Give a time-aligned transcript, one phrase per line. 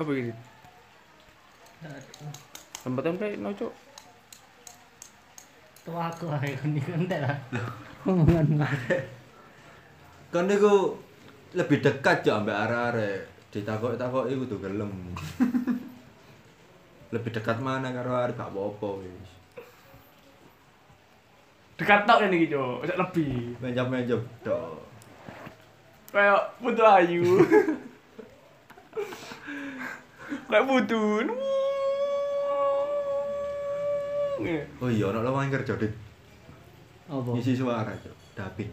[0.00, 0.32] Apa ini?
[2.80, 3.72] Tempat tempe no cuk.
[5.84, 7.36] Tua aku ae kon iki entek lah.
[8.08, 8.98] Omongan mare.
[10.32, 10.96] Kan niku
[11.52, 13.20] lebih dekat yo ambek arek-arek.
[13.52, 15.12] Ditakok-takok iku tuh gelem.
[17.14, 19.30] lebih dekat mana karo arek gak apa-apa wis.
[21.76, 22.48] Dekat tok ini
[22.88, 23.52] sak lebih.
[23.60, 24.80] Mencap-mencap tok.
[26.08, 27.24] Kayak butuh ayu.
[30.50, 31.30] Kayak butuh.
[34.80, 35.92] Oh iya, ana lowongan kerja dit.
[37.06, 37.30] Apa?
[37.38, 38.16] Ngisi suara, Cuk.
[38.34, 38.66] Dapin.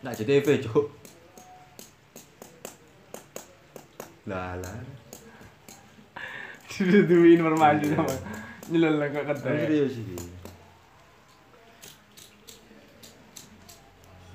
[0.00, 0.86] Nak JTV, Cuk.
[4.30, 4.80] Lah lah.
[6.72, 8.14] Sudah tuh informasi sama.
[8.72, 9.44] Nyelel lah kok kata.
[9.44, 10.16] serius iki.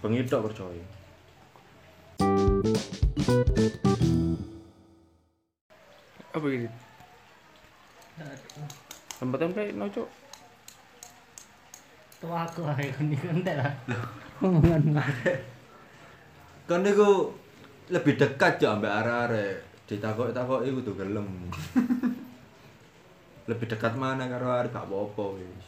[0.06, 0.99] Pengitok percaya.
[6.34, 6.66] Apa ini?
[9.22, 10.10] Tempat tempe no cuk.
[12.18, 13.74] Tua aku ae kon iki entek lah.
[14.42, 15.34] Omongan mare.
[16.66, 17.30] Kan niku
[17.94, 19.56] lebih dekat yo ambek arek-arek.
[19.86, 21.30] Ditakok-takok iku tuh gelem.
[23.50, 25.66] lebih dekat mana karo arek gak apa-apa wis.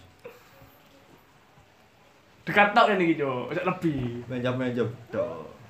[2.41, 3.13] Dekat tok ini
[3.53, 4.25] sak lebih.
[4.25, 5.60] Mencap-mencap tok.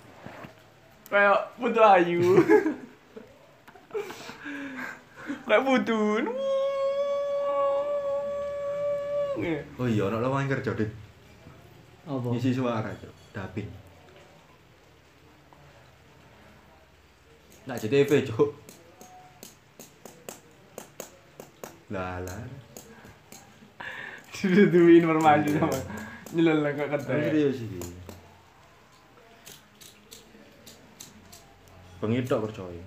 [1.11, 2.23] Kayak butuh ayu.
[5.43, 6.23] Kayak butuh.
[9.75, 10.87] Oh iya, ana lowongan kerja dit.
[12.07, 12.27] Apa?
[12.31, 13.11] Ngisi suara, Cuk.
[13.35, 13.67] Dapin.
[17.67, 18.55] Nak JTV, Cuk.
[21.91, 22.39] Lah lah.
[24.31, 25.75] Sudah tuh informasi sama.
[26.31, 27.03] Nyelel lah kata.
[27.03, 27.59] Serius
[32.01, 32.03] iki.
[32.03, 32.83] Pengitok percaya.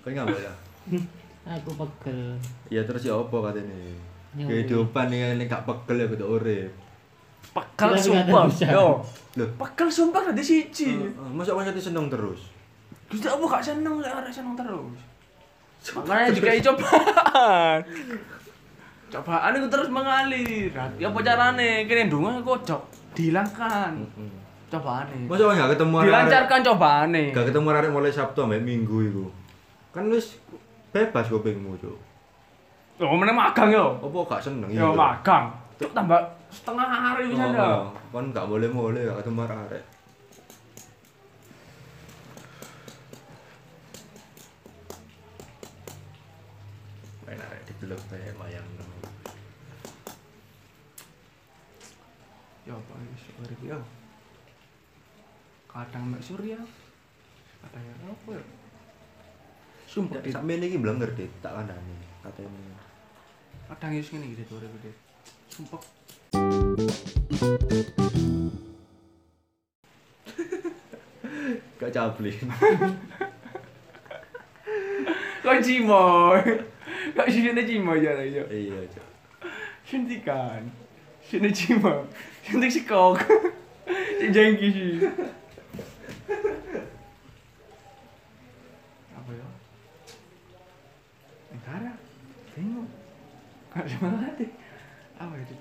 [0.00, 0.54] Kau nggak boleh.
[1.44, 2.20] Aku pegel.
[2.72, 3.76] Ya terus ya apa katanya?
[4.34, 6.70] Ya Kehidupan yang ini gak pegel ya kudu urip.
[7.54, 8.48] Kita sumpah.
[8.64, 8.98] Yo.
[9.36, 10.96] Loh, Pakal sumpah ada siji.
[10.96, 12.50] eh, masa masa seneng terus?
[13.12, 14.98] Terus apa gak seneng lek ora seneng terus.
[15.94, 17.78] Makanya dikai cobaan.
[19.14, 20.74] Cobaan itu terus mengalir.
[20.98, 21.86] Ya apa carane?
[21.86, 22.82] Kene ndonga kocok
[23.14, 23.94] dihilangkan.
[24.66, 25.30] Cobaane.
[25.30, 26.10] Masa nggak ketemu arek-arek?
[26.10, 27.24] Dilancarkan cobaane.
[27.30, 29.24] Gak ketemu arek mulai Sabtu sampai Minggu itu.
[29.94, 30.34] Kan wis
[30.90, 31.94] bebas kupingmu, Cuk.
[32.98, 33.94] Oh, meneh magang yo.
[34.02, 35.46] Apa gak seneng Yo magang.
[35.78, 36.18] Cuk tambah
[36.50, 37.86] setengah hari Oh, ada.
[37.86, 37.94] oh.
[38.10, 39.84] Kan gak boleh-boleh gak ketemu arek.
[47.26, 48.66] Main arek digeluk kayak mayang.
[52.64, 53.80] Ya apa ini syukur iki yo.
[55.68, 56.56] Kadang mek surya.
[57.60, 58.44] Kadang ya apa ya?
[59.84, 60.32] Sumpah Dit.
[60.32, 61.92] Sampe iki blenger dit, tak kandhani.
[62.24, 62.80] Katanya.
[63.68, 64.96] kadang ngene iki Dit, urip Dit.
[65.52, 65.80] Sumpah
[71.76, 72.32] Gak cablin.
[75.44, 76.40] Kok cimoy?
[77.28, 78.48] Sini cimoy ya yo.
[78.48, 78.88] Iya,
[81.24, 81.40] Cuk.
[81.40, 81.48] Suntikan.
[81.50, 82.04] Sini cimoy.
[82.44, 83.18] Suntik si kok.
[84.20, 85.08] Si jengki sih.
[89.16, 89.48] Apa ya?
[91.52, 91.92] Negara.
[92.54, 92.88] Bingung.
[93.72, 94.50] Gak semangat deh.
[95.18, 95.54] Apa itu?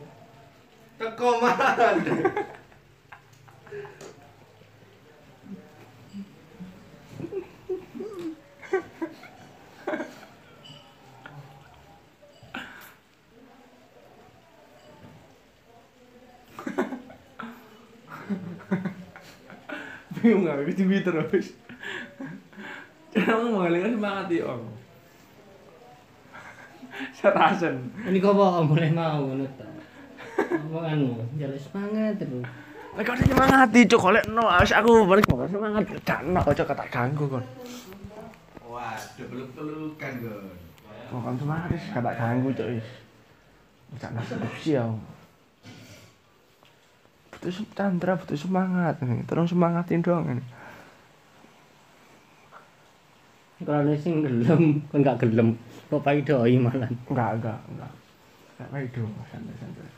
[0.99, 1.97] Kekoman.
[20.23, 20.63] Bingung gak?
[20.71, 21.51] Gue terus.
[23.11, 24.63] Cara mengalihkan semangat ya om.
[27.11, 27.91] Serasen.
[28.07, 29.67] Ini kok apa boleh mau ngono ta.
[30.71, 32.47] Omonganmu jalan semangat terus.
[32.95, 36.87] Lek kok semangat cuk golek no wis aku balik mau semangat dan no cuk tak
[36.87, 37.45] ganggu kon.
[38.63, 40.57] Waduh, peluk-pelukan, Gon.
[41.11, 42.87] Kok kan semangat tak ganggu cuk wis.
[43.99, 44.87] Cak skripsi ya.
[47.43, 49.19] Butuh Chandra butuh semangat nih.
[49.27, 50.43] Terus semangatin dong ini.
[53.67, 55.59] Kalau sing gelem, kon gak gelem.
[55.91, 56.87] Kok pai doi malah.
[56.87, 57.91] Enggak, enggak, enggak.
[58.55, 59.91] Enggak kayak itu, santai-santai.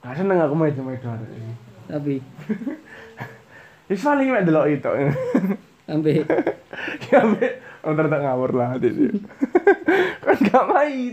[0.00, 1.54] Gak seneng aku main hari ini.
[1.92, 2.14] Tapi
[3.92, 4.90] Wis paling mek delok itu.
[5.90, 6.24] sampai
[7.12, 7.52] Ya ambek
[7.84, 9.12] oh tak ngawur lah hati dia.
[10.24, 11.12] kan gak main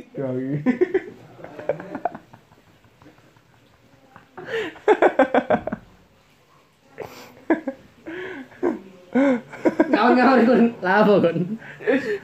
[9.87, 11.37] Ngawur-ngawur kon lapo kon.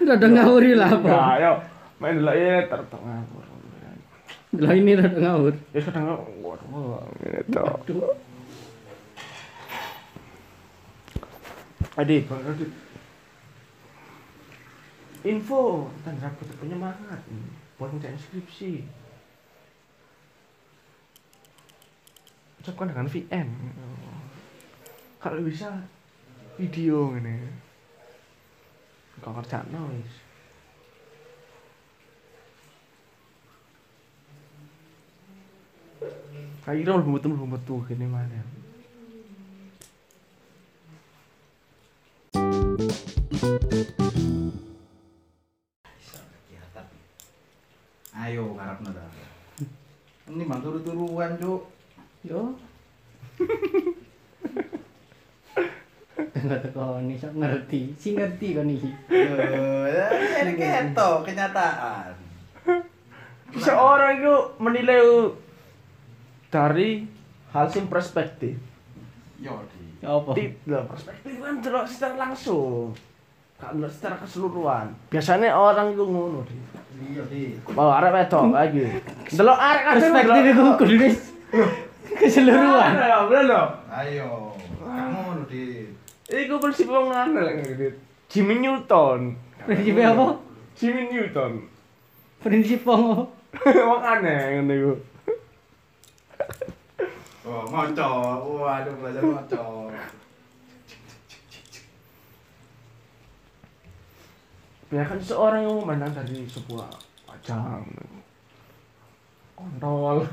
[0.03, 1.09] Rada ngawuri lapo.
[1.09, 1.63] Ayo
[1.97, 3.45] main dulu ya tertok ngawur.
[4.59, 5.53] Lah ini rada ngawur.
[5.73, 5.81] Ya
[6.43, 7.61] waduh gitu.
[7.63, 8.13] Aduh.
[11.93, 12.73] Adik, Bang Radit.
[15.23, 17.21] Info tentang rapot penyemangat
[17.77, 18.81] buat ngerjain skripsi.
[22.63, 23.49] Ucapkan dengan VM.
[25.19, 25.83] Kalau bisa
[26.55, 27.43] video ini.
[29.19, 30.15] Kau kerja noise.
[36.63, 38.39] Kayak kira lebih betul lebih betul gini mana.
[48.23, 49.03] Ayo ngarepno ta.
[50.31, 51.82] Ini bang turu-turuan, Cuk.
[52.23, 52.55] Yo.
[56.31, 57.91] Tengah teko ini sok ngerti.
[57.99, 58.87] Si ngerti kon iki.
[59.11, 59.35] Yo,
[60.39, 62.15] ini keto kenyataan.
[63.59, 65.03] Seorang itu menilai
[66.47, 67.03] dari
[67.51, 68.55] hal sing perspektif.
[69.43, 69.83] Yo, di.
[69.99, 70.31] Ya apa?
[70.31, 72.95] Tidak, perspektif kan delok secara langsung.
[73.59, 74.95] Gak delok secara keseluruhan.
[75.11, 76.55] Biasanya orang itu ngono di.
[77.03, 77.59] Iya, di.
[77.75, 78.87] Mau arek wedok lagi.
[79.27, 80.95] Delok arek Perspektif iku kudu
[82.23, 82.91] keseluruhan.
[82.95, 83.63] Ya, bener lho.
[83.91, 84.29] Ayo.
[84.79, 85.87] Kamu ngono, di.
[86.31, 87.87] Iku prinsip wong ngene lek ngene.
[88.31, 89.35] Jimmy Newton.
[89.67, 90.25] Prinsip apa?
[90.79, 91.51] Jimmy Newton.
[92.41, 93.29] Prinsip apa?
[93.89, 94.93] Wong aneh ngene iku.
[97.45, 98.09] Oh, ngoco.
[98.65, 99.93] Waduh, belajar ngoco.
[104.89, 106.85] Biarkan seorang yang memandang dari sebuah
[107.25, 107.81] wajah
[109.57, 110.27] kontol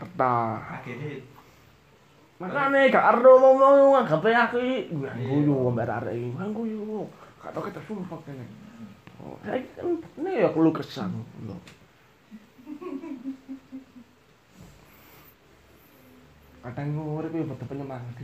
[0.00, 0.34] harta
[0.80, 1.20] Akhirnya
[2.40, 7.04] makanya gak ardo ngomong nganggape aku iki guyu mbak arek iki guyu.
[7.36, 8.48] Gak tau kita sumpah kene.
[9.20, 11.12] Oh saya kan ini ya keluh kesang
[11.44, 11.56] lho
[16.60, 18.16] kadang urip ya butuh penyemangat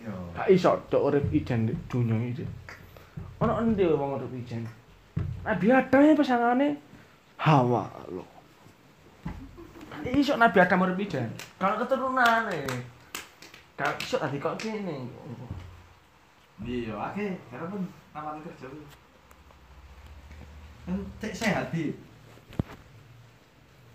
[0.00, 0.12] Yo.
[0.32, 2.44] gak iso tok urip ijen di dunya iki.
[3.44, 4.64] Ono endi wong urip ijen?
[5.44, 6.80] Nabi Adam pasangane
[7.36, 8.31] Hawa lho Gak
[10.10, 12.66] iso Nabi Adam urip ijen kalau keturunane.
[13.78, 15.06] Gak iso tadi kok gini
[16.62, 17.82] Iya, akhirnya karena pun
[18.14, 18.70] taman kerja.
[20.86, 21.90] Kan cek sehat, di.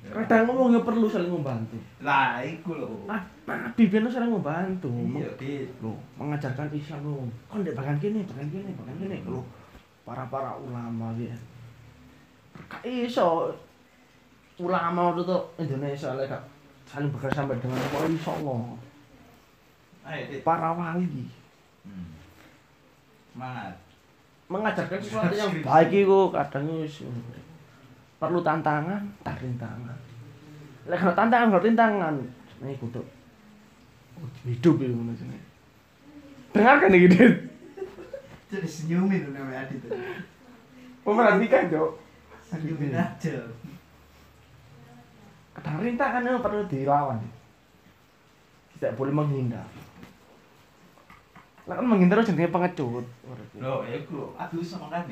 [0.08, 1.76] kadang ngomong ya perlu saling membantu.
[2.00, 3.08] Lah, iku lho.
[3.12, 4.92] ah Nabi saling membantu.
[4.92, 5.68] Iya, di.
[5.80, 9.44] lo mengajarkan Islam lo kon dek bagian gini bagian gini bagian gini lo
[10.08, 11.36] para para ulama ya
[12.72, 13.52] gak iso
[14.58, 16.34] ulama itu Indonesia lek
[16.86, 17.78] saling bekerja sampai dengan
[20.08, 20.40] Ayo, di.
[20.42, 21.28] para wali
[21.84, 22.20] Hmm.
[23.32, 23.76] Semangat.
[24.48, 26.68] mengajarkan sesuatu yang baik itu kadang
[28.18, 29.96] perlu tantangan tak rintangan
[30.86, 32.16] lek kalau tantangan kalau rintangan
[32.60, 33.00] ini kudu
[34.44, 35.40] hidup itu maksudnya
[36.50, 37.16] dengarkan nih gitu
[38.48, 39.84] Jadi senyumin namanya Adit.
[39.84, 39.92] tuh.
[41.04, 41.92] memperhatikan cok
[42.42, 43.36] Senyumin aja
[45.62, 47.20] pemerintahan itu perlu dilawan.
[48.78, 49.66] Tidak boleh menghindar.
[51.68, 53.06] Lah kan menghindar jenenge pengecut.
[53.60, 55.10] Loh ya aku aduh sama kan